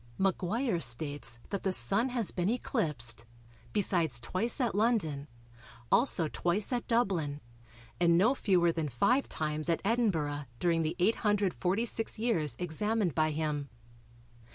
[0.17, 3.23] Maguire states that the Sun has been eclipsed,
[3.71, 5.27] besides twice at London,
[5.91, 7.39] also twice at Dublin,
[7.99, 13.69] and no fewer than five times at Edinburgh during the 846 years examined by him.